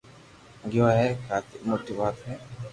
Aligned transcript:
گيو 0.71 0.85
ھي 0.97 1.07
ڪيتي 1.27 1.55
موٽي 1.67 1.93
ٽات 1.97 2.15
ھي 2.27 2.35